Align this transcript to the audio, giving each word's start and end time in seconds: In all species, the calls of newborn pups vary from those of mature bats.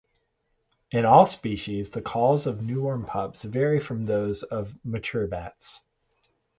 In 0.89 1.05
all 1.05 1.27
species, 1.27 1.91
the 1.91 2.01
calls 2.01 2.47
of 2.47 2.63
newborn 2.63 3.05
pups 3.05 3.43
vary 3.43 3.79
from 3.79 4.07
those 4.07 4.41
of 4.41 4.73
mature 4.83 5.27
bats. 5.27 5.83